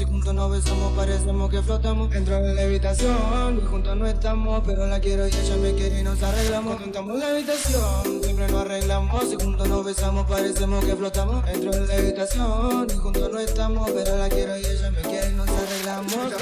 [0.00, 4.62] y juntos nos besamos, parecemos que flotamos dentro de la habitación y juntos no estamos,
[4.66, 6.76] pero la quiero y ella me quiere y nos arreglamos.
[6.76, 11.86] Cuando la habitación, siempre nos arreglamos y juntos nos besamos, parecemos que flotamos dentro de
[11.86, 15.48] la habitación y juntos no estamos, pero la quiero y ella me quiere y nos
[15.48, 16.32] arreglamos.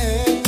[0.00, 0.47] é.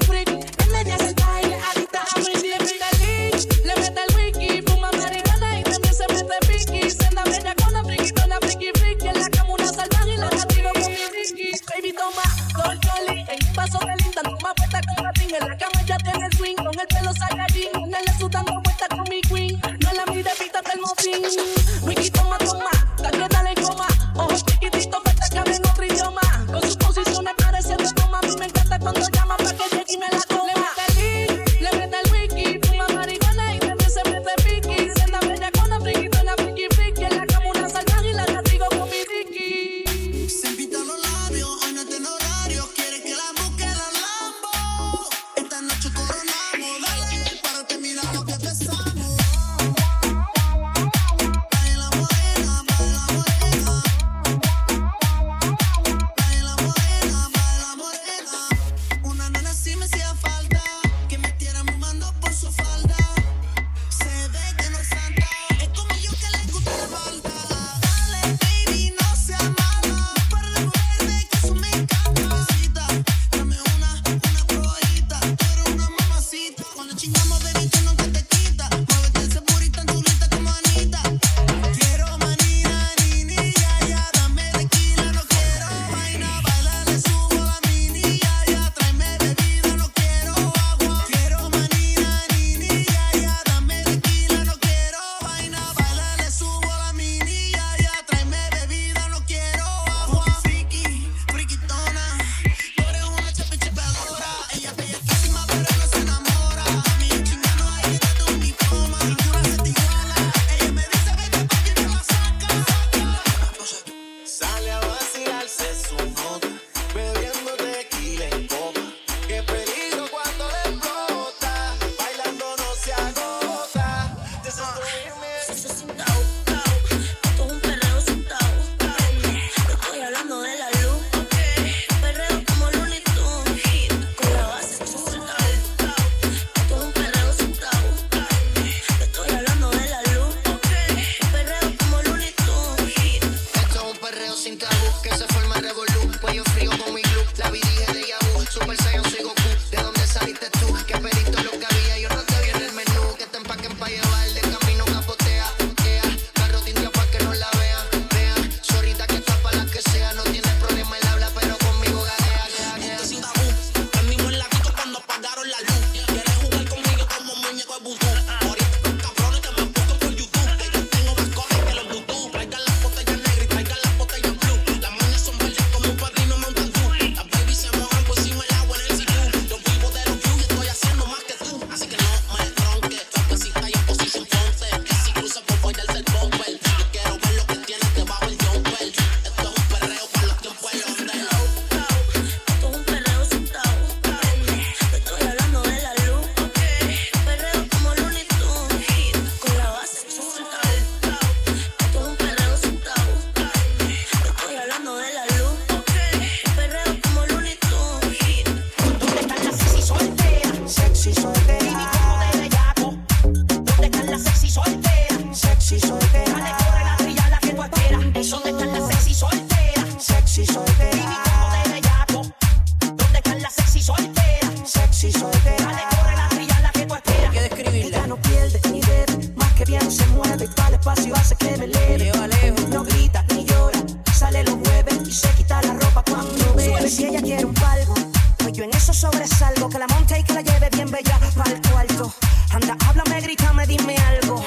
[238.91, 239.69] eso sobresalgo.
[239.69, 242.13] Que la monte y que la lleve bien bella para el cuarto.
[242.51, 244.43] Anda, háblame, grítame, dime algo.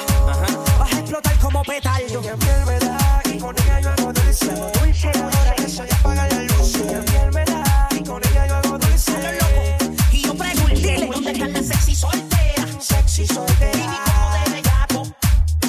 [0.78, 2.20] Vas a explotar como petardo.
[2.20, 4.50] Ella piel me da y con ella yo hago dulce.
[4.50, 5.54] Hago dulce, dulce.
[5.56, 6.74] que soy apaga la luz.
[6.76, 9.12] Ella piel me da y con ella yo hago dulce.
[9.16, 9.94] A loco.
[10.12, 12.70] Y yo preguntéle dónde están las sexy solteras.
[12.80, 13.78] Sexy soltera.
[13.78, 15.02] Y como de bellaco.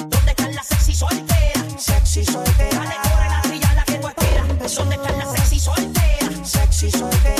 [0.08, 1.64] ¿Dónde están las sexy solteras?
[1.78, 2.78] Sexy soltera.
[2.78, 4.74] Dale, corre la trilla, la que tú esperas.
[4.74, 6.48] ¿Dónde están las sexy solteras?
[6.48, 7.35] Sexy soltera.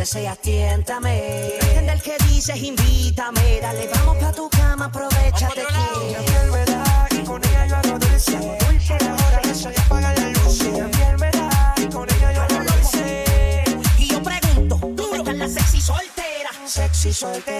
[0.00, 1.52] deseas, tiéntame.
[1.60, 3.60] La del que dices, invítame.
[3.60, 7.16] Dale, vamos pa' tu cama, aprovechate aquí.
[7.16, 8.38] Y con ella yo hago dulce.
[8.60, 10.58] Dulce, ahora que soy apaga la luz.
[11.76, 13.64] Y con ella yo hago dulce.
[13.98, 16.56] Y yo pregunto, ¿dónde están las sexy solteras?
[16.64, 17.59] Sexy soltera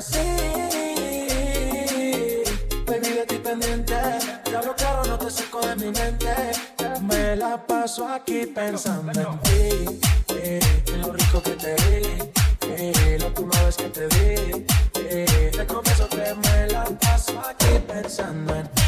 [0.00, 0.18] así.
[2.86, 3.96] Baby, de ti pendiente.
[4.46, 6.34] Diablo claro, no te saco de mi mente.
[7.02, 10.00] Me la paso aquí pensando en ti.
[10.34, 10.60] Eh,
[10.92, 12.00] en lo rico que te di.
[12.62, 14.66] Eh, la última vez que te vi.
[14.94, 18.79] Eh, te confieso que me la paso aquí pensando en ti.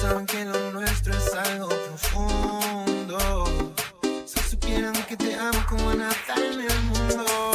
[0.00, 3.46] Saben que lo nuestro es algo profundo.
[4.24, 7.49] Si supieran que te amo como a nada en el mundo.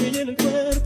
[0.00, 0.77] Estoy en el cuerpo.